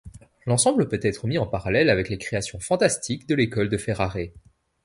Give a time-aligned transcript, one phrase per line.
[0.47, 4.17] L'ensemble peut être mis en parallèle avec les créations fantastiques de l'école de Ferrare.